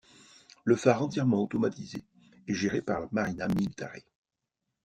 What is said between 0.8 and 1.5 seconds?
entièrement